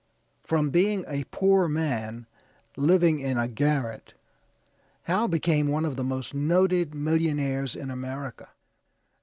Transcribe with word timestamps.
From 0.41 0.71
being 0.71 1.05
a 1.07 1.25
poor 1.25 1.67
man, 1.67 2.25
living 2.75 3.19
in 3.19 3.37
a 3.37 3.47
garret, 3.47 4.15
Howe 5.03 5.27
became 5.27 5.67
one 5.67 5.85
of 5.85 5.95
the 5.95 6.03
most 6.03 6.33
noted 6.33 6.95
millionaires 6.95 7.75
in 7.75 7.91
America. 7.91 8.49